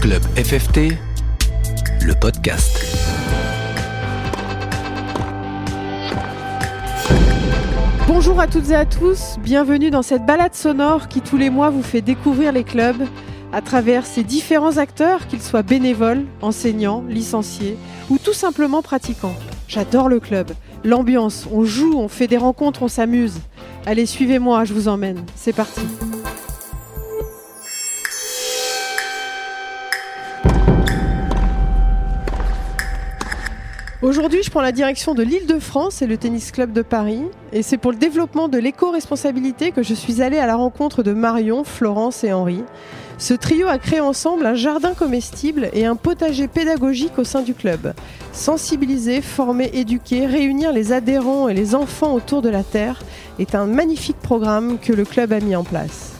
[0.00, 0.92] Club FFT,
[2.02, 2.78] le podcast.
[8.06, 11.70] Bonjour à toutes et à tous, bienvenue dans cette balade sonore qui tous les mois
[11.70, 13.02] vous fait découvrir les clubs
[13.52, 17.76] à travers ces différents acteurs, qu'ils soient bénévoles, enseignants, licenciés
[18.10, 19.36] ou tout simplement pratiquants.
[19.66, 20.52] J'adore le club,
[20.84, 23.40] l'ambiance, on joue, on fait des rencontres, on s'amuse.
[23.86, 25.24] Allez, suivez-moi, je vous emmène.
[25.34, 25.82] C'est parti.
[34.06, 37.22] Aujourd'hui, je prends la direction de l'Île-de-France et le Tennis Club de Paris.
[37.52, 41.12] Et c'est pour le développement de l'éco-responsabilité que je suis allée à la rencontre de
[41.12, 42.62] Marion, Florence et Henri.
[43.18, 47.52] Ce trio a créé ensemble un jardin comestible et un potager pédagogique au sein du
[47.52, 47.94] club.
[48.30, 53.02] Sensibiliser, former, éduquer, réunir les adhérents et les enfants autour de la terre
[53.40, 56.15] est un magnifique programme que le club a mis en place.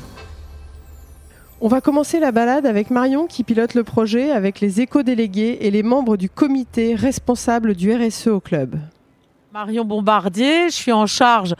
[1.58, 5.70] On va commencer la balade avec Marion qui pilote le projet avec les éco-délégués et
[5.70, 8.76] les membres du comité responsable du RSE au club.
[9.54, 11.54] Marion Bombardier, je suis en charge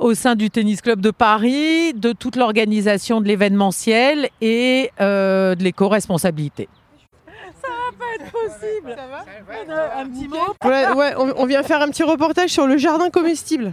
[0.00, 5.62] au sein du Tennis Club de Paris, de toute l'organisation de l'événementiel et euh, de
[5.62, 6.68] l'éco-responsabilité.
[7.62, 8.94] Ça va pas être possible.
[8.96, 9.24] Ça va
[9.68, 12.76] Euh, Un petit mot Ouais, ouais, on, on vient faire un petit reportage sur le
[12.76, 13.72] jardin comestible.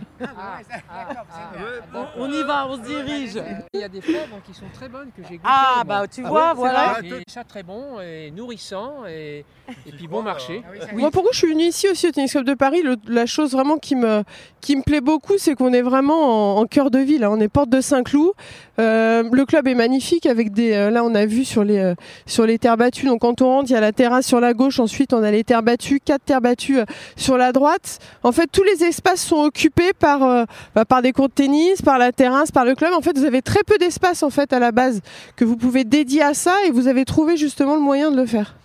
[1.93, 3.41] on, on y va, on se dirige.
[3.73, 5.43] Il y a des fleurs qui sont très bonnes que j'ai goûtées.
[5.49, 6.01] Ah moi.
[6.01, 6.97] bah tu vois, voilà.
[7.03, 9.45] Et ça très bon et nourrissant et,
[9.85, 10.61] et puis bon marché.
[10.93, 13.51] Moi, pourquoi je suis venue ici aussi au Tennis Club de Paris le- La chose
[13.51, 14.23] vraiment qui me,
[14.61, 17.23] qui me plaît beaucoup, c'est qu'on est vraiment en, en cœur de ville.
[17.23, 17.29] hein.
[17.31, 18.31] On est porte de Saint-Cloud.
[18.79, 20.73] Euh, le club est magnifique avec des.
[20.73, 23.05] euh, là, on a vu sur les, euh, sur les terres battues.
[23.05, 24.79] Donc, quand on rentre, il y a la terrasse sur la gauche.
[24.79, 27.99] Ensuite, on a les terres battues, quatre terres battues euh, sur la droite.
[28.21, 31.81] En fait, tous les espaces sont occupés par, euh, bah, par des cours de tennis,
[31.81, 32.93] par la terrasse, par le club.
[32.93, 35.01] En fait, vous avez très peu d'espace en fait à la base
[35.35, 38.25] que vous pouvez dédier à ça et vous avez trouvé justement le moyen de le
[38.25, 38.55] faire.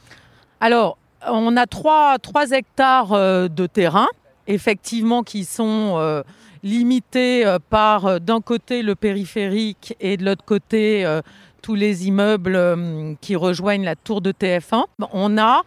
[0.60, 4.08] Alors, on a trois, trois hectares euh, de terrain,
[4.46, 6.22] effectivement, qui sont
[6.62, 11.04] limités par, d'un côté, le périphérique et de l'autre côté,
[11.62, 14.84] tous les immeubles euh, qui rejoignent la tour de TF1.
[15.12, 15.62] On a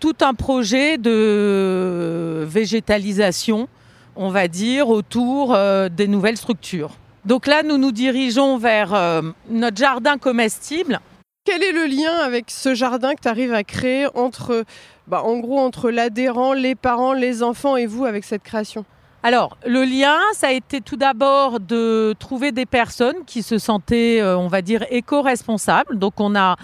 [0.00, 3.68] tout un projet de végétalisation,
[4.16, 6.96] on va dire, autour euh, des nouvelles structures.
[7.24, 11.00] Donc là, nous nous dirigeons vers euh, notre jardin comestible.
[11.44, 14.64] Quel est le lien avec ce jardin que tu arrives à créer entre,
[15.06, 18.84] bah, entre l'adhérent, les parents, les enfants et vous avec cette création?
[19.26, 24.20] Alors, le lien, ça a été tout d'abord de trouver des personnes qui se sentaient,
[24.20, 25.98] euh, on va dire, éco-responsables.
[25.98, 26.56] Donc, on a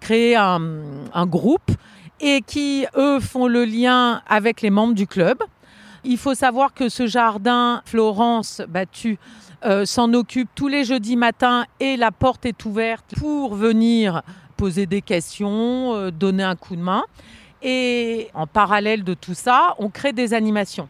[0.00, 0.58] créé un,
[1.26, 1.70] groupe
[2.20, 5.38] et qui, eux, font le lien avec les membres du club.
[6.02, 9.16] Il faut savoir que ce jardin, Florence Battu,
[9.64, 14.22] euh, s'en occupe tous les jeudis matins et la porte est ouverte pour venir
[14.56, 17.04] poser des questions, euh, donner un coup de main.
[17.62, 20.88] Et en parallèle de tout ça, on crée des animations.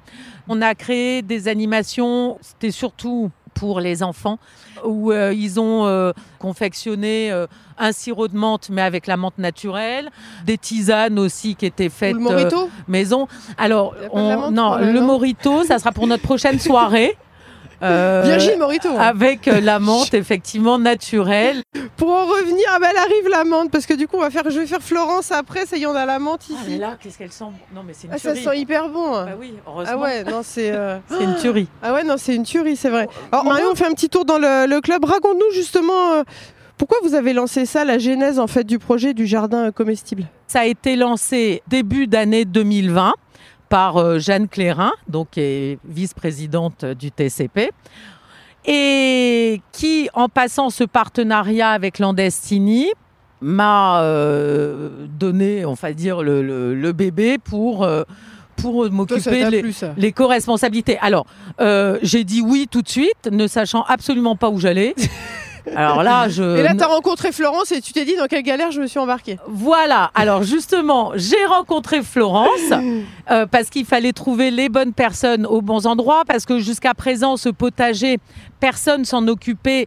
[0.49, 4.39] On a créé des animations, c'était surtout pour les enfants,
[4.85, 7.47] où euh, ils ont euh, confectionné euh,
[7.79, 10.11] un sirop de menthe, mais avec la menthe naturelle,
[10.45, 12.45] des tisanes aussi qui étaient faites le
[12.87, 13.27] maison.
[13.57, 17.17] Alors, on- non, le- morito, ça sera pour notre prochaine soirée.
[17.83, 18.89] Euh, Virgile Morito.
[18.99, 21.63] avec euh, la menthe effectivement naturelle.
[21.97, 24.31] Pour en revenir, ah bah, elle arrive la menthe, parce que du coup, on va
[24.31, 26.71] faire, je vais faire Florence après, ça y est, on a la menthe Ah, mais
[26.73, 26.79] ici.
[26.81, 27.45] là, qu'est-ce qu'elle sent?
[27.75, 29.15] Non, mais c'est une Ah, ça sent hyper bon.
[29.15, 29.27] hein.
[29.27, 29.93] Bah oui, heureusement.
[29.95, 30.71] Ah ouais, non, c'est.
[30.73, 31.69] euh, C'est une tuerie.
[31.83, 33.09] Ah ouais, non, c'est une tuerie, c'est vrai.
[33.33, 35.05] Alors, Marion, on fait un petit tour dans le, le club.
[35.05, 36.23] Raconte-nous justement euh,
[36.77, 40.25] pourquoi vous avez lancé ça, la genèse en fait du projet du jardin comestible?
[40.47, 43.15] Ça a été lancé début d'année 2020
[43.69, 47.71] par euh, Jeanne Clérin, donc qui est vice-présidente du TCP,
[48.67, 52.89] et qui, en passant ce partenariat avec Landestini,
[53.41, 58.03] m'a euh, donné, on va dire, le, le- le bébé pour, euh,
[58.57, 60.99] pour m'occuper ça l'éco-responsabilité.
[61.01, 61.25] Alors,
[61.61, 64.95] euh, j'ai dit oui tout de suite, ne sachant absolument pas où j'allais.
[65.77, 66.43] Alors là, je...
[66.43, 68.87] Et là, tu as rencontré Florence et tu t'es dit dans quelle galère je me
[68.87, 69.39] suis embarquée.
[69.47, 72.73] Voilà, alors justement, j'ai rencontré Florence
[73.31, 77.37] euh, parce qu'il fallait trouver les bonnes personnes aux bons endroits parce que jusqu'à présent,
[77.37, 78.19] ce potager,
[78.61, 79.87] personne s'en occupait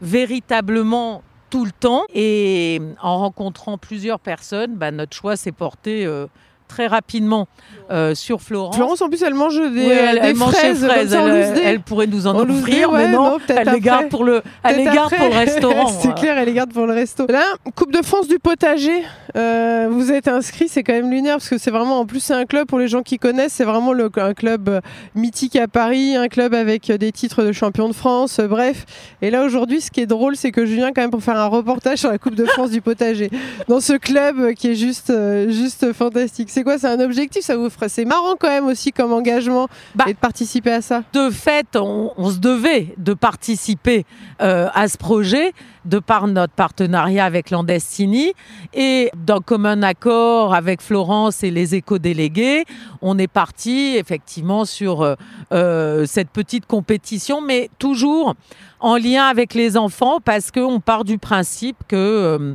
[0.00, 2.04] véritablement tout le temps.
[2.14, 6.26] Et en rencontrant plusieurs personnes, bah, notre choix s'est porté euh,
[6.72, 7.48] très rapidement
[7.92, 8.74] euh, sur Florence.
[8.76, 11.60] Florence, en plus, elle mange des, Oui, elle, des elle mange ses fraises, comme ça,
[11.62, 14.76] Elle, pourrait nous en offrir, ouais, mais non, non, elle les garde pour le, elle
[14.76, 15.44] les Peut-être garde pour le après.
[15.44, 15.86] restaurant.
[16.02, 17.26] c'est clair, elle les garde pour le resto.
[17.28, 17.44] Là,
[17.76, 19.02] Coupe de France du potager.
[19.36, 22.34] euh, vous êtes inscrit, c'est quand même lunaire parce que c'est vraiment, en plus, c'est
[22.34, 23.52] un club pour les gens qui connaissent.
[23.54, 24.80] C'est vraiment le, un club euh,
[25.14, 28.38] mythique à Paris, un club avec euh, des titres de champion de France.
[28.38, 28.84] euh, bref.
[29.22, 31.36] Et là, aujourd'hui, ce qui est drôle, c'est que je viens quand même pour faire
[31.38, 33.30] un reportage sur la Coupe de France du potager
[33.68, 36.48] dans ce club euh, qui est juste, euh, juste fantastique.
[36.50, 40.04] C'est quoi C'est un objectif Ça vous C'est marrant quand même aussi comme engagement Bah,
[40.08, 41.02] et de participer à ça.
[41.12, 44.04] de fait, on, on se devait de participer
[44.40, 45.52] euh, à ce projet
[45.84, 48.32] de par notre partenariat avec Landestini
[48.72, 52.64] et d'un commun accord avec Florence et les éco-délégués,
[53.00, 55.14] on est parti effectivement sur euh,
[55.52, 58.34] euh, cette petite compétition, mais toujours
[58.80, 62.54] en lien avec les enfants parce qu'on part du principe que euh,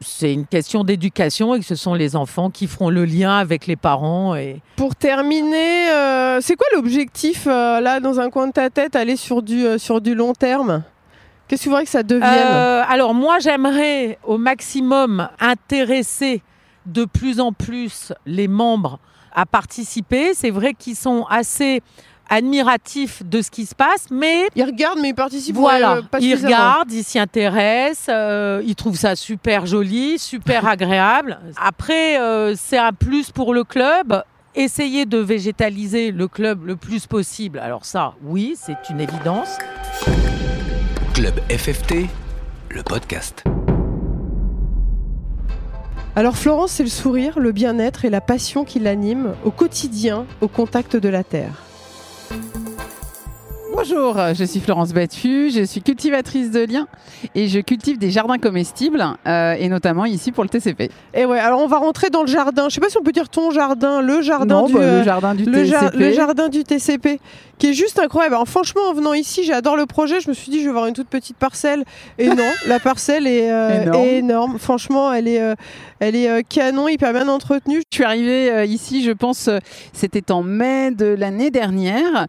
[0.00, 3.66] c'est une question d'éducation et que ce sont les enfants qui feront le lien avec
[3.66, 8.52] les parents et, Pour terminer, euh, c'est quoi l'objectif euh, là dans un coin de
[8.52, 10.82] ta tête, aller sur du, euh, sur du long terme?
[11.48, 12.26] Qu'est-ce que tu voudrais que ça devienne?
[12.88, 16.42] Alors moi, j'aimerais au maximum intéresser
[16.86, 18.98] de plus en plus les membres
[19.32, 20.34] à participer.
[20.34, 21.82] C'est vrai qu'ils sont assez
[22.28, 26.34] admiratifs de ce qui se passe, mais Ils regardent mais ils participent voilà, pas ils
[26.34, 31.38] regardent, ils s'y intéressent, euh, ils trouvent ça super joli, super agréable.
[31.56, 34.22] Après, euh, c'est un plus pour le club.
[34.58, 37.58] Essayer de végétaliser le club le plus possible.
[37.58, 39.58] Alors ça, oui, c'est une évidence.
[41.12, 42.06] Club FFT,
[42.70, 43.44] le podcast.
[46.14, 50.48] Alors Florence, c'est le sourire, le bien-être et la passion qui l'anime au quotidien, au
[50.48, 51.65] contact de la terre.
[53.88, 56.88] Bonjour, je suis Florence Battu, je suis cultivatrice de liens
[57.36, 60.90] et je cultive des jardins comestibles euh, et notamment ici pour le TCP.
[61.14, 62.68] Et ouais, alors on va rentrer dans le jardin.
[62.68, 64.98] Je sais pas si on peut dire ton jardin, le jardin Non, du bah, euh,
[64.98, 65.98] le jardin du le, TCP.
[65.98, 67.20] le jardin du TCP,
[67.58, 68.34] qui est juste incroyable.
[68.34, 70.20] Alors franchement, en venant ici, j'adore le projet.
[70.20, 71.84] Je me suis dit, je vais avoir une toute petite parcelle.
[72.18, 74.04] Et non, la parcelle est, euh, Énorme.
[74.04, 74.58] est énorme.
[74.58, 75.54] Franchement, elle est, euh,
[76.00, 77.82] elle est euh, canon, hyper bien entretenue.
[77.90, 79.48] Je suis arrivée ici, je pense,
[79.92, 82.26] c'était en mai de l'année dernière,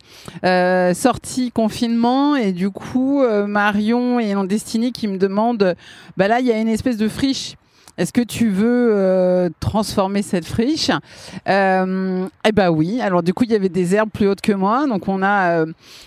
[0.96, 5.76] sortie confinement, et du coup, euh, Marion et Landestini qui me demandent,
[6.18, 7.56] bah là, il y a une espèce de friche.
[7.98, 10.92] Est-ce que tu veux euh, transformer cette friche?
[11.50, 13.02] Euh, Eh ben oui.
[13.02, 15.62] Alors du coup, il y avait des herbes plus hautes que moi, donc on a
[15.62, 15.66] euh,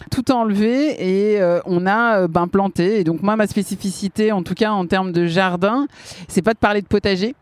[0.08, 3.00] tout enlevé et on a ben, planté.
[3.00, 5.88] Et donc moi, ma spécificité, en tout cas en termes de jardin,
[6.28, 7.34] c'est pas de parler de potager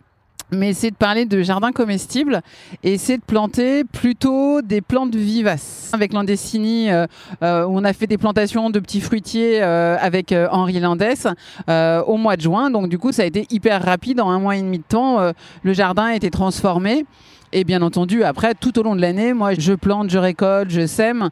[0.51, 2.43] mais c'est de parler de jardin comestible
[2.83, 5.91] et c'est de planter plutôt des plantes vivaces.
[5.93, 7.07] Avec Landessini, euh,
[7.43, 11.27] euh, on a fait des plantations de petits fruitiers euh, avec Henri Landès
[11.69, 12.71] au mois de juin.
[12.71, 14.21] Donc du coup, ça a été hyper rapide.
[14.21, 17.05] En un mois et demi de temps, le jardin a été transformé.
[17.53, 20.87] Et bien entendu, après, tout au long de l'année, moi, je plante, je récolte, je
[20.87, 21.31] sème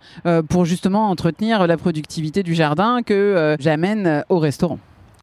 [0.48, 4.78] pour justement entretenir la productivité du jardin que j'amène au restaurant.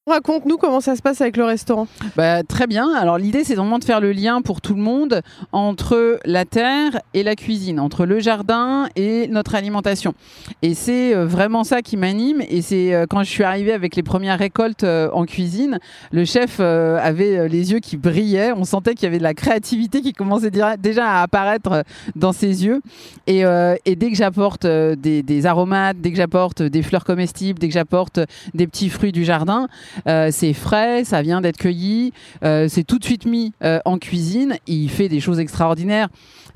[0.05, 1.87] Raconte-nous comment ça se passe avec le restaurant.
[2.17, 2.93] Bah, très bien.
[2.93, 5.21] Alors l'idée, c'est vraiment de faire le lien pour tout le monde
[5.53, 10.13] entre la terre et la cuisine, entre le jardin et notre alimentation.
[10.61, 12.41] Et c'est euh, vraiment ça qui m'anime.
[12.49, 15.79] Et c'est euh, quand je suis arrivée avec les premières récoltes euh, en cuisine,
[16.11, 18.51] le chef avait les yeux qui brillaient.
[18.51, 21.85] On sentait qu'il y avait de la créativité qui commençait déjà à apparaître
[22.17, 22.81] dans ses yeux.
[23.25, 23.45] Et,
[23.85, 28.19] dès que j'apporte des, des aromates, dès que j'apporte des fleurs comestibles, dès que j'apporte
[28.53, 29.69] des petits fruits du jardin,
[30.07, 32.13] euh, c'est frais, ça vient d'être cueilli,
[32.43, 34.55] euh, c'est tout de suite mis euh, en cuisine.
[34.67, 36.09] Il fait des choses extraordinaires.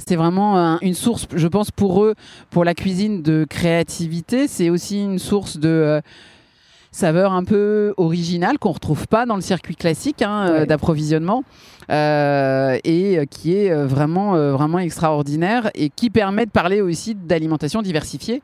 [0.05, 2.13] C'est vraiment un- une source, je pense, pour eux,
[2.49, 4.47] pour la cuisine de créativité.
[4.47, 6.01] C'est aussi une source de
[6.91, 10.65] saveur un peu originale qu'on retrouve pas dans le circuit classique hein, Ouais.
[10.65, 11.43] d'approvisionnement.
[11.89, 18.41] euh, et qui est vraiment, vraiment extraordinaire et qui permet de parler aussi d'alimentation diversifiée.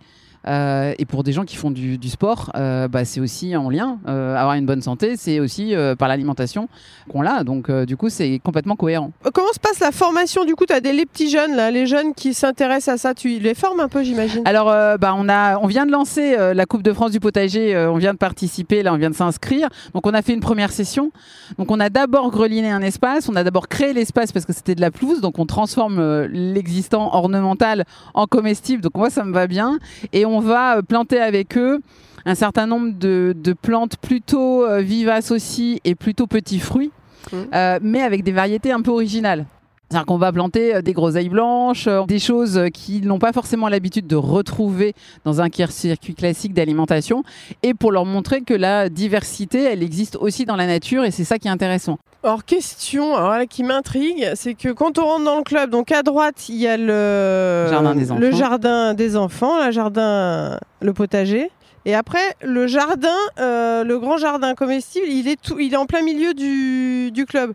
[0.48, 3.70] Euh, et pour des gens qui font du, du sport, euh, bah, c'est aussi en
[3.70, 4.00] lien.
[4.08, 6.68] Euh, avoir une bonne santé, c'est aussi par l'alimentation
[7.10, 7.44] qu'on l'a.
[7.44, 9.12] Donc, du coup, c'est complètement cohérent.
[9.34, 10.46] Comment se passe la formation?
[10.46, 13.14] Du coup, tu as des, les petits jeunes, là, les jeunes qui s'intéressent à ça.
[13.14, 14.42] Tu les formes un peu, j'imagine?
[14.46, 17.76] Alors, bah, on, a, on vient de lancer la Coupe de France du potager.
[17.78, 19.70] on vient de participer, là, on vient de s'inscrire.
[19.94, 21.12] Donc, on a fait une première session.
[21.58, 23.30] Donc, on a d'abord greliné un espace.
[23.30, 25.22] On a d'abord créé l'espace parce que c'était de la pelouse.
[25.22, 28.82] Donc, on transforme l'existant ornemental en comestible.
[28.82, 29.80] Donc, moi, ça me va bien.
[30.12, 31.80] Et on va euh, planter avec eux
[32.26, 36.92] un certain nombre de, de plantes plutôt euh, vivaces aussi et plutôt petits fruits,
[37.32, 37.48] Mhm.
[37.54, 39.46] euh, mais avec des variétés un peu originales.
[39.94, 43.32] C'est-à-dire qu'on va planter euh, des groseilles blanches, euh, des choses euh, qu'ils n'ont pas
[43.32, 47.24] forcément l'habitude de retrouver dans un cir- circuit classique d'alimentation,
[47.62, 51.24] et pour leur montrer que la diversité, elle existe aussi dans la nature, et c'est
[51.26, 52.00] ça qui est intéressant.
[52.24, 55.92] Alors, question alors là, qui m'intrigue, c'est que quand on rentre dans le club, donc
[55.92, 58.38] à droite, il y a le Jardin des le enfants.
[58.38, 61.52] jardin des enfants, le jardin, le potager.
[61.86, 63.10] Et après, le jardin,
[63.40, 67.26] euh, le grand jardin comestible, il est, tout, il est en plein milieu du, du
[67.26, 67.54] club.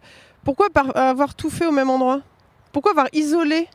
[0.49, 2.23] Pourquoi avoir tout fait au même endroit?
[2.73, 3.69] Pourquoi avoir isolé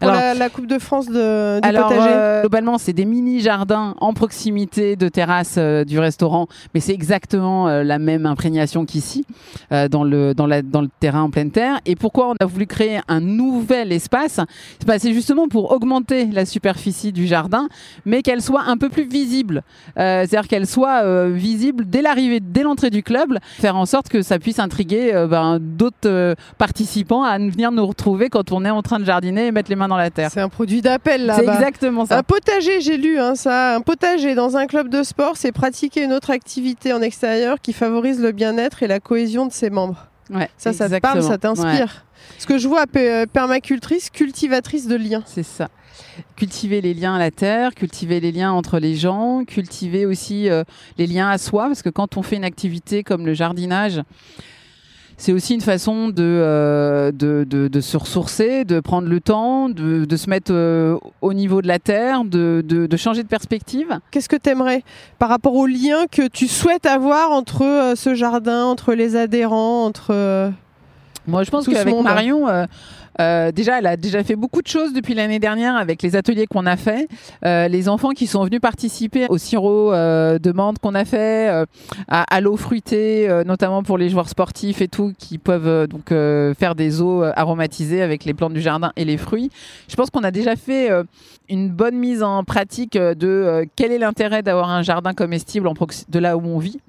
[0.00, 3.94] Alors- la, la Coupe de France de, du Alors, potager euh, globalement, c'est des mini-jardins
[4.00, 9.24] en proximité de terrasse euh, du restaurant, mais c'est exactement euh, la même imprégnation qu'ici,
[9.90, 11.80] dans, le, dans, la, dans le terrain en pleine terre.
[11.86, 14.40] Et pourquoi on a voulu créer un nouvel espace?
[14.98, 17.68] C'est justement pour augmenter la superficie du jardin,
[18.04, 19.62] mais qu'elle soit un peu plus visible.
[19.96, 24.38] C'est-à-dire qu'elle soit visible dès l'arrivée, dès l'entrée du club, faire en sorte que ça
[24.38, 29.04] puisse intriguer ben, d'autres participants à venir nous retrouver quand on est en train de
[29.04, 30.30] jardiner et mettre les mains dans la terre.
[30.32, 31.36] C'est un produit d'appel là.
[31.36, 32.18] C'est exactement ça.
[32.18, 33.76] Un potager, j'ai lu hein, ça.
[33.76, 37.72] Un potager dans un club de sport, c'est pratiquer une autre activité en extérieur qui
[37.72, 40.08] favorise le bien-être et la cohésion de ses membres.
[40.30, 41.68] Ouais, Ça, ça te parle, ça t'inspire.
[41.68, 45.22] Ouais, Ce que je vois, euh, permacultrice, cultivatrice de liens.
[45.26, 45.68] c'est ça.
[46.36, 50.64] Cultiver les liens à la terre, cultiver les liens entre les gens, cultiver aussi euh,
[50.98, 54.02] les liens à soi, parce que quand on fait une activité comme le jardinage,
[55.22, 59.68] c'est aussi une façon de, euh, de, de- de se ressourcer, de prendre le temps,
[59.68, 64.00] de, de se mettre euh, au niveau de la terre, de, changer de perspective.
[64.10, 64.82] Qu'est-ce que tu aimerais
[65.20, 69.84] par rapport aux liens que tu souhaites avoir entre euh, ce jardin, entre les adhérents,
[69.84, 70.50] entre.
[71.28, 71.94] Moi, je pense qu'avec.
[72.02, 72.48] Marion,
[73.20, 76.46] euh, déjà, elle a déjà fait beaucoup de choses depuis l'année dernière avec les ateliers
[76.46, 77.08] qu'on a fait.
[77.44, 81.48] Euh, les enfants qui sont venus participer au sirop euh, de menthe qu'on a fait,
[81.50, 81.64] euh,
[82.08, 87.00] à, l'eau fruitée, notamment pour les joueurs sportifs et tout, qui peuvent donc faire des
[87.00, 89.50] eaux aromatisées avec les plantes du jardin et les fruits.
[89.88, 90.90] Je pense qu'on a déjà fait
[91.48, 95.68] une bonne mise en pratique de quel est l'intérêt d'avoir un jardin comestible
[96.08, 96.80] de là où on vit.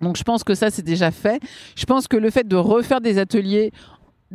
[0.00, 1.40] Donc je pense que ça c'est déjà fait.
[1.74, 3.72] Je pense que le fait de refaire des ateliers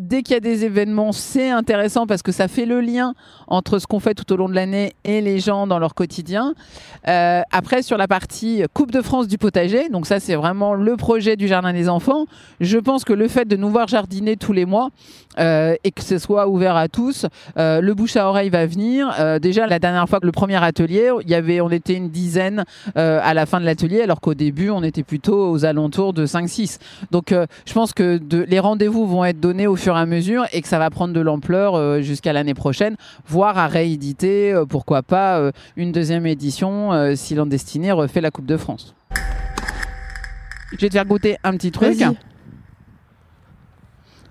[0.02, 3.14] dès qu'il y a des événements, c'est intéressant parce que ça fait le lien
[3.48, 6.54] entre ce qu'on fait tout au long de l'année et les gens dans leur quotidien.
[7.08, 10.98] Euh, après, sur la partie Coupe de France du potager, donc ça c'est vraiment le
[10.98, 12.26] projet du Jardin des enfants,
[12.60, 14.90] je pense que le fait de nous voir jardiner tous les mois
[15.40, 17.26] euh, et que ce soit ouvert à tous,
[17.58, 19.14] euh, le bouche à oreille va venir.
[19.20, 22.10] Euh, déjà, la dernière fois que le premier atelier, il y avait, on était une
[22.10, 22.64] dizaine
[22.96, 26.80] à la fin de l'atelier, alors qu'au début, on était plutôt aux alentours de 5-6.
[27.12, 30.62] Donc, je pense que les rendez-vous vont être donnés au fur et à mesure et
[30.62, 32.96] que ça va prendre de l'ampleur jusqu'à l'année prochaine,
[33.28, 38.94] voire à rééditer, pourquoi pas, une deuxième édition si Landestiné refait la Coupe de France.
[40.72, 42.02] Je vais te faire goûter un petit truc.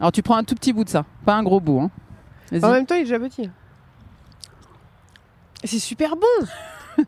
[0.00, 1.80] Alors, tu prends un tout petit bout de ça, pas un gros bout.
[1.80, 1.90] hein.
[2.62, 3.50] En même temps, il est déjà petit.
[5.62, 6.47] Et C'est super bon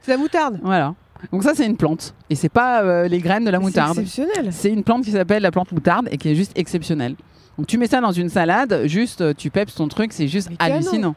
[0.02, 0.94] C'est la moutarde Voilà.
[1.32, 2.14] Donc ça, c'est une plante.
[2.30, 3.94] Et c'est pas euh, les graines de la moutarde.
[3.94, 7.16] C'est exceptionnel C'est une plante qui s'appelle la plante moutarde et qui est juste exceptionnelle.
[7.56, 10.50] Donc tu mets ça dans une salade, juste euh, tu peps ton truc, c'est juste
[10.50, 11.14] Mais hallucinant.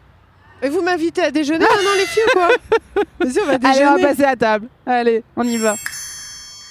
[0.62, 2.48] Et vous m'invitez à déjeuner maintenant les filles ou quoi
[3.20, 3.84] Vas-y, on va déjeuner.
[3.84, 4.68] Allez, on va passer à table.
[4.86, 5.76] Allez, on y va.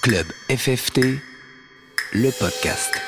[0.01, 1.01] Club FFT,
[2.13, 3.01] le podcast.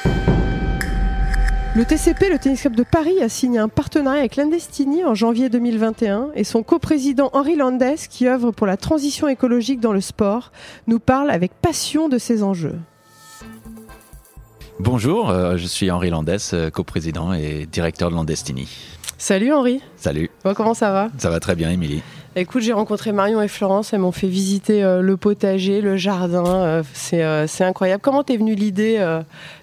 [1.77, 5.47] Le TCP, le Tennis Club de Paris, a signé un partenariat avec l'Indestini en janvier
[5.47, 10.51] 2021 et son coprésident Henri Landes, qui œuvre pour la transition écologique dans le sport,
[10.87, 12.79] nous parle avec passion de ces enjeux.
[14.79, 18.67] Bonjour, euh, je suis Henri Landès, euh, coprésident et directeur de Landestini.
[19.19, 21.09] Salut Henri, Salut, Bon, comment ça va?
[21.19, 22.01] Ça va très bien, Émilie.
[22.39, 26.45] Écoute, j'ai rencontré Marion et Florence, elles m'ont fait visiter euh, le potager, le jardin,
[26.45, 27.99] euh, c'est euh, c'est incroyable.
[27.99, 29.03] Comment t'es venue l'idée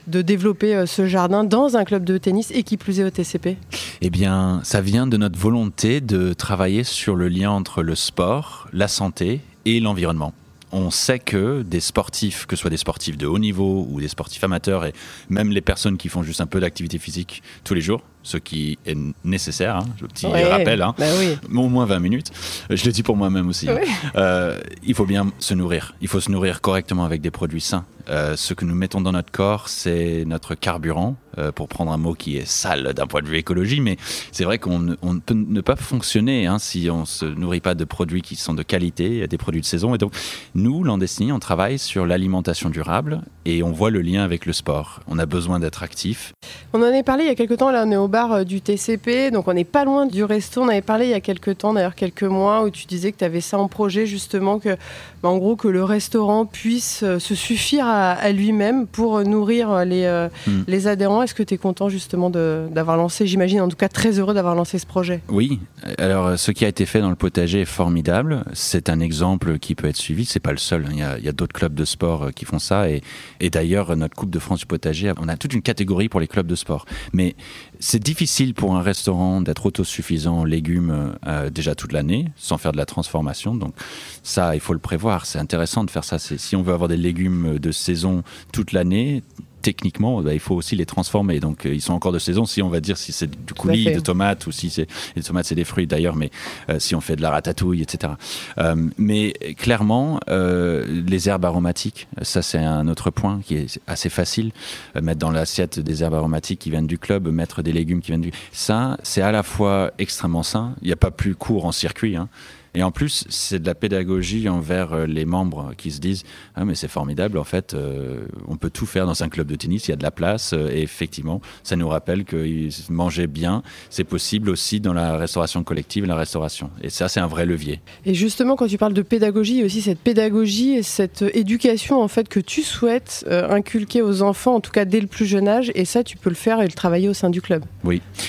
[0.08, 3.58] de développer ce jardin dans un club de tennis et qui plus est au TCP
[4.00, 8.66] Eh bien, ça vient de notre volonté de travailler sur le lien entre le sport,
[8.72, 10.32] la santé et l'environnement.
[10.72, 14.08] On sait que des sportifs, que ce soit des sportifs de haut niveau ou des
[14.08, 14.94] sportifs amateurs, et
[15.28, 18.78] même les personnes qui font juste un peu d'activité physique tous les jours, ce qui
[18.86, 20.44] est nécessaire, hein, petit Ouais.
[20.48, 21.36] rappel, hein, Bah oui.
[21.56, 22.32] au moins 20 minutes.
[22.70, 23.68] Je le dis pour moi-même aussi.
[23.70, 23.78] hein.
[24.16, 25.94] Euh, il faut bien se nourrir.
[26.00, 27.84] Il faut se nourrir correctement avec des produits sains.
[28.10, 31.96] Euh, ce que nous mettons dans notre corps, c'est notre carburant, euh, pour prendre un
[31.96, 33.96] mot qui est sale d'un point de vue écologie, mais
[34.30, 37.74] c'est vrai qu'on ne, ne peut ne pas fonctionner hein, si on se nourrit pas
[37.74, 39.94] de produits qui sont de qualité, des produits de saison.
[39.94, 40.12] Et donc,
[40.54, 45.00] nous, Landestini, on travaille sur l'alimentation durable et on voit le lien avec le sport.
[45.08, 46.34] On a besoin d'être actif.
[46.74, 48.44] On en est parlé il y a quelques temps, là on est au bar euh,
[48.44, 50.62] du TCP, donc on n'est pas loin du resto.
[50.62, 53.18] On avait parlé il y a quelques temps, d'ailleurs quelques mois, où tu disais que
[53.18, 54.76] tu avais ça en projet justement, que,
[55.20, 59.24] bah, en gros que le restaurant puisse euh, se suffire à, à lui-même pour euh,
[59.24, 60.62] nourrir les, euh, Hmm.
[60.68, 61.22] les adhérents.
[61.22, 64.54] Est-ce que tu es content justement d'avoir lancé, j'imagine en tout cas très heureux d'avoir
[64.54, 65.20] lancé ce projet?
[65.28, 65.58] Oui,
[65.98, 68.44] alors ce qui a été fait dans le potager est formidable.
[68.52, 70.24] C'est un exemple qui peut être suivi.
[70.24, 70.84] C'est pas le seul.
[70.86, 71.16] hein.
[71.18, 72.90] Il y a, d'autres clubs de sport qui font ça.
[72.90, 73.00] Et,
[73.40, 76.28] et d'ailleurs, notre Coupe de France du potager, on a toute une catégorie pour les
[76.28, 76.84] clubs de sport.
[77.12, 77.34] Mais
[77.80, 82.72] c'est difficile pour un restaurant d'être autosuffisant en légumes euh, déjà toute l'année, sans faire
[82.72, 83.54] de la transformation.
[83.56, 83.74] Donc
[84.22, 85.26] ça, il faut le prévoir.
[85.26, 86.18] C'est intéressant de faire ça.
[86.18, 89.22] Si on veut avoir des légumes de saison toute l'année,
[89.64, 91.40] techniquement, bah, il faut aussi les transformer.
[91.40, 92.44] Donc, euh, ils sont encore de saison.
[92.44, 95.46] Si on va dire si c'est du coulis, de tomates, ou si c'est les tomates,
[95.46, 96.30] c'est des fruits d'ailleurs, mais
[96.68, 98.12] euh, si on fait de la ratatouille, etc.
[98.58, 104.10] Euh, mais clairement, euh, les herbes aromatiques, ça c'est un autre point qui est assez
[104.10, 104.52] facile.
[104.96, 108.08] Euh, mettre dans l'assiette des herbes aromatiques qui viennent du club, mettre des légumes qui
[108.08, 108.32] viennent du.
[108.52, 110.74] Ça, c'est à la fois extrêmement sain.
[110.82, 112.16] Il n'y a pas plus court en circuit.
[112.16, 112.28] Hein.
[112.74, 116.64] Et en plus, c'est de la pédagogie envers euh, les membres qui se disent Ah,
[116.64, 119.86] mais c'est formidable, en fait, euh, on peut tout faire dans un club de tennis,
[119.88, 120.52] il y a de la place.
[120.52, 125.62] euh, et effectivement, ça nous rappelle que manger bien, c'est possible aussi dans la restauration
[125.62, 126.70] collective et la restauration.
[126.82, 127.80] Et ça, c'est un vrai levier.
[128.04, 131.22] Et justement, quand tu parles de pédagogie, il y a aussi cette pédagogie et cette
[131.34, 135.06] éducation en fait que tu souhaites euh, inculquer aux enfants, en tout cas dès le
[135.06, 135.70] plus jeune âge.
[135.74, 137.64] Et ça, tu peux le faire et le travailler au sein du club.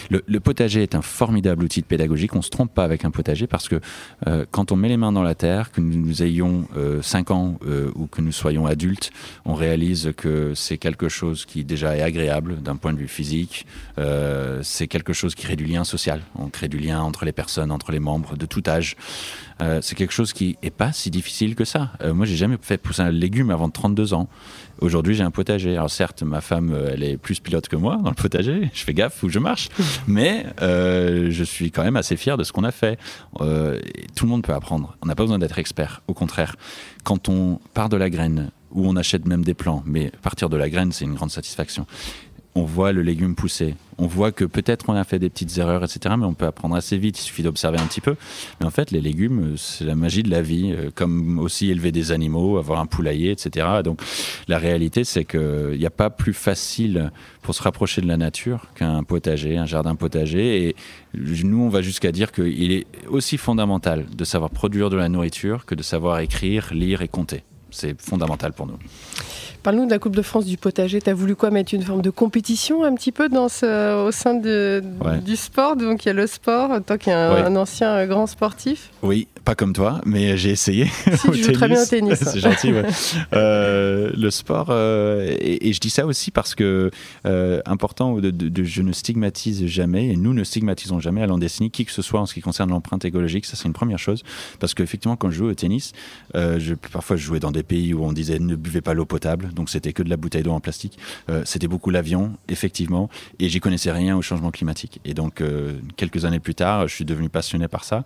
[0.09, 2.27] Le, le potager est un formidable outil de pédagogie.
[2.33, 3.79] On ne se trompe pas avec un potager parce que
[4.27, 6.67] euh, quand on met les mains dans la terre, que nous ayons
[7.01, 9.11] 5 ans euh, ou que nous soyons adultes,
[9.45, 13.65] on réalise que c'est quelque chose qui déjà est agréable d'un point de vue physique.
[13.97, 16.21] Euh, c'est quelque chose qui crée du lien social.
[16.35, 18.95] On crée du lien entre les personnes, entre les membres de tout âge.
[19.61, 21.91] Euh, c'est quelque chose qui est pas si difficile que ça.
[22.01, 24.27] Euh, moi, j'ai jamais fait pousser un légume avant 32 ans.
[24.81, 25.75] Aujourd'hui, j'ai un potager.
[25.77, 28.69] Alors certes, ma femme, euh, elle est plus pilote que moi dans le potager.
[28.73, 29.69] Je fais gaffe où je marche,
[30.07, 32.99] mais euh, je suis quand même assez fier de ce qu'on a fait.
[33.37, 34.97] Tout le monde peut apprendre.
[35.01, 36.01] On n'a pas besoin d'être expert.
[36.07, 36.55] Au contraire,
[37.03, 40.57] quand on part de la graine, ou on achète même des plants, mais partir de
[40.57, 41.87] la graine, c'est une grande satisfaction.
[42.57, 43.75] On voit le légume pousser.
[43.97, 46.15] On voit que peut-être on a fait des petites erreurs, etc.
[46.17, 47.19] Mais on peut apprendre assez vite.
[47.19, 48.15] Il suffit d'observer un petit peu.
[48.59, 50.73] Mais en fait, les légumes, c'est la magie de la vie.
[50.73, 53.67] euh, Comme aussi élever des animaux, avoir un poulailler, etc.
[53.83, 53.99] Donc,
[54.47, 58.67] la réalité, c'est qu'il n'y a pas plus facile pour se rapprocher de la nature
[58.75, 60.69] qu'un potager, un jardin potager.
[60.69, 60.75] Et
[61.13, 65.65] nous, on va jusqu'à dire qu'il est aussi fondamental de savoir produire de la nourriture
[65.65, 67.43] que de savoir écrire, lire et compter.
[67.69, 68.77] C'est fondamental pour nous.
[69.65, 71.01] Parle-nous de la Coupe de France du potager.
[71.01, 74.11] Tu as voulu quoi mettre une forme de compétition un petit peu dans ce, au
[74.11, 75.17] sein de, Ouais.
[75.21, 75.75] du sport?
[75.75, 77.41] Donc il y a le sport, toi qui es un, Ouais.
[77.41, 78.91] un ancien euh, grand sportif.
[79.01, 80.85] Oui, pas comme toi, mais j'ai essayé.
[81.17, 82.19] Si, tu joues très bien au tennis.
[82.23, 82.83] C'est gentil, ouais.
[83.33, 86.91] Euh, le sport, euh, et, et je dis ça aussi parce que
[87.25, 91.25] euh, important, de, de- de- je ne stigmatise jamais, et nous ne stigmatisons jamais à
[91.25, 93.45] Landestini qui que ce soit en ce qui concerne l'empreinte écologique.
[93.45, 94.21] Ça, c'est une première chose.
[94.59, 95.93] Parce qu'effectivement, quand je jouais au tennis,
[96.35, 99.49] je, parfois je jouais dans des pays où on disait ne buvez pas l'eau potable,
[99.55, 100.97] donc c'était que de la bouteille d'eau en plastique.
[101.29, 104.99] Euh, c'était beaucoup l'avion, effectivement, et j'y connaissais rien au changement climatique.
[105.05, 108.03] Et donc, euh, quelques années plus tard, je suis devenu passionné par ça.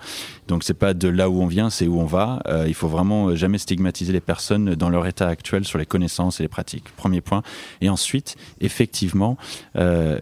[0.47, 2.41] Donc c'est pas de là où on vient, c'est où on va.
[2.47, 6.39] Euh, il faut vraiment jamais stigmatiser les personnes dans leur état actuel sur les connaissances
[6.39, 6.85] et les pratiques.
[6.95, 7.43] Premier point.
[7.81, 9.37] Et ensuite, effectivement,
[9.75, 10.19] euh,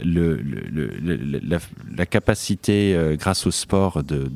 [1.96, 4.30] la, capacité, euh, grâce au sport, de,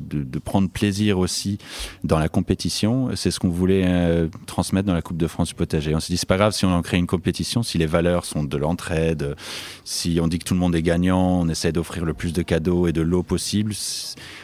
[0.44, 1.58] prendre plaisir aussi
[2.04, 5.54] dans la compétition, c'est ce qu'on voulait euh, transmettre dans la Coupe de France du
[5.54, 5.94] potager.
[5.94, 8.24] On s'est dit c'est pas grave si on en crée une compétition, si les valeurs
[8.24, 9.36] sont de l'entraide,
[9.84, 12.42] si on dit que tout le monde est gagnant, on essaie d'offrir le plus de
[12.42, 13.72] cadeaux et de l'eau possible.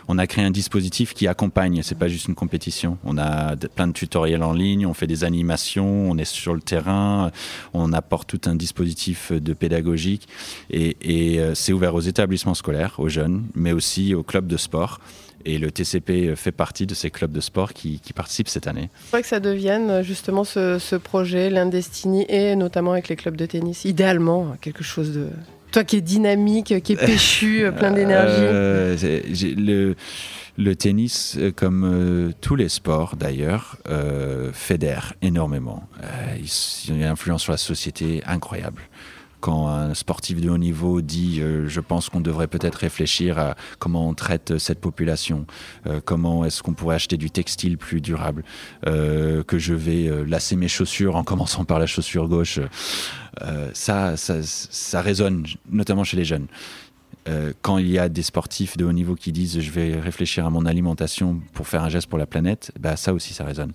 [0.08, 2.98] On a créé un dispositif qui accompagne, c'est pas juste une compétition.
[3.04, 6.60] On a plein de tutoriels en ligne, on fait des animations, on est sur le
[6.60, 7.30] terrain,
[7.74, 10.28] on apporte tout un dispositif de pédagogique
[10.70, 14.56] et, et, euh, c'est ouvert aux établissements scolaires, aux jeunes, mais aussi aux clubs de
[14.56, 15.00] sport.
[15.50, 18.90] Et le TCP fait partie de ces clubs de sport qui, qui participent cette année.
[19.02, 23.16] Je crois que ça devienne euh, justement ce, ce projet, l'Indestini, et notamment avec les
[23.16, 23.84] clubs de tennis.
[23.86, 25.28] Idéalement, quelque chose de.
[25.72, 28.34] Toi qui es dynamique, qui est péchu, euh, plein d'énergie.
[28.42, 29.96] Euh, j'ai- le,
[30.58, 35.82] le tennis, comme euh, tous les sports d'ailleurs, euh, fédère énormément.
[36.36, 38.82] Il y a une influence sur la société incroyable.
[39.40, 43.54] Quand un sportif de haut niveau dit euh, je pense qu'on devrait peut-être réfléchir à
[43.78, 45.46] comment on traite cette population,
[45.86, 48.44] euh, comment est-ce qu'on pourrait acheter du textile plus durable,
[48.86, 52.60] euh, que je vais lasser mes chaussures en commençant par la chaussure gauche,
[53.72, 56.48] ça, ça, ça résonne, notamment chez les jeunes.
[57.28, 60.46] Euh, quand il y a des sportifs de haut niveau qui disent je vais réfléchir
[60.46, 63.72] à mon alimentation pour faire un geste pour la planète, bah, ça aussi ça résonne.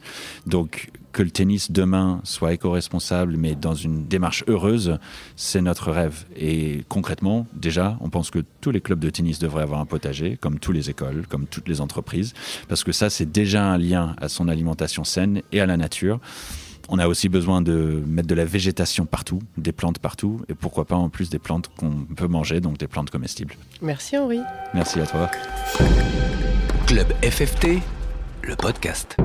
[0.48, 4.98] Donc que le tennis demain soit éco-responsable, mais dans une démarche heureuse,
[5.36, 6.26] c'est notre rêve.
[6.36, 10.38] Et concrètement, déjà, on pense que tous les clubs de tennis devraient avoir un potager,
[10.38, 12.34] comme toutes les écoles, comme toutes les entreprises,
[12.68, 16.20] parce que ça, c'est déjà un lien à son alimentation saine et à la nature.
[16.90, 20.86] On a aussi besoin de mettre de la végétation partout, des plantes partout, et pourquoi
[20.86, 23.56] pas en plus des plantes qu'on peut manger, donc des plantes comestibles.
[23.82, 24.40] Merci Henri.
[24.74, 25.32] Merci à toi.
[26.86, 27.80] Club FFT,
[28.44, 29.16] le podcast.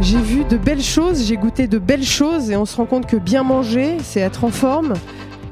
[0.00, 3.06] J'ai vu de belles choses, j'ai goûté de belles choses et on se rend compte
[3.06, 4.94] que bien manger, c'est être en forme.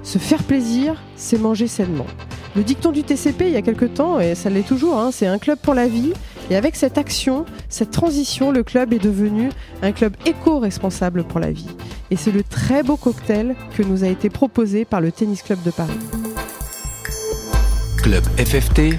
[0.03, 2.07] Se faire plaisir, c'est manger sainement.
[2.55, 5.27] Le dicton du TCP il y a quelque temps, et ça l'est toujours, hein, c'est
[5.27, 6.13] un club pour la vie.
[6.51, 9.51] Et avec cette action, cette transition, le club est devenu
[9.83, 11.69] un club éco-responsable pour la vie.
[12.11, 15.63] Et c'est le très beau cocktail que nous a été proposé par le Tennis Club
[15.65, 15.99] de Paris.
[17.99, 18.99] Club FFT,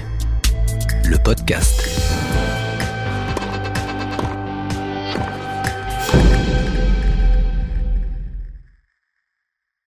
[1.04, 1.87] le podcast.